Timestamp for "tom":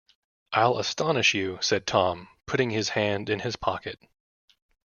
1.85-2.27